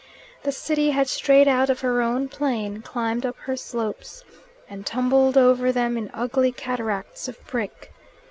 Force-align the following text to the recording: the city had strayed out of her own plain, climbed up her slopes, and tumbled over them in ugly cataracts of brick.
the 0.41 0.51
city 0.51 0.89
had 0.89 1.07
strayed 1.07 1.47
out 1.47 1.69
of 1.69 1.81
her 1.81 2.01
own 2.01 2.27
plain, 2.27 2.81
climbed 2.81 3.23
up 3.23 3.37
her 3.37 3.55
slopes, 3.55 4.23
and 4.67 4.83
tumbled 4.83 5.37
over 5.37 5.71
them 5.71 5.95
in 5.95 6.09
ugly 6.15 6.51
cataracts 6.51 7.27
of 7.27 7.37
brick. 7.45 7.93